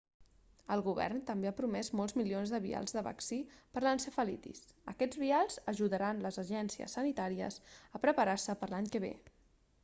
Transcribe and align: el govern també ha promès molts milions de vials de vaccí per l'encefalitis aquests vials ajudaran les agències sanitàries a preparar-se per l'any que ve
el 0.75 0.81
govern 0.85 1.19
també 1.25 1.49
ha 1.49 1.55
promès 1.57 1.89
molts 1.99 2.15
milions 2.21 2.53
de 2.55 2.59
vials 2.63 2.95
de 2.95 3.03
vaccí 3.07 3.37
per 3.75 3.83
l'encefalitis 3.83 4.63
aquests 4.95 5.21
vials 5.25 5.59
ajudaran 5.75 6.25
les 6.25 6.41
agències 6.45 6.97
sanitàries 6.99 7.61
a 7.71 8.03
preparar-se 8.09 8.57
per 8.65 8.73
l'any 8.75 8.91
que 8.97 9.05
ve 9.07 9.15